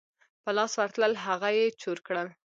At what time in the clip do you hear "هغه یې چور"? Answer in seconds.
1.25-1.97